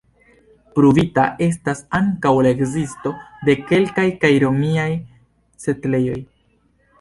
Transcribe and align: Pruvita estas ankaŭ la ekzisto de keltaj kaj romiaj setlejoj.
Pruvita 0.77 1.25
estas 1.47 1.83
ankaŭ 1.97 2.31
la 2.47 2.53
ekzisto 2.55 3.11
de 3.51 3.55
keltaj 3.69 4.07
kaj 4.25 4.33
romiaj 4.45 4.89
setlejoj. 5.67 6.19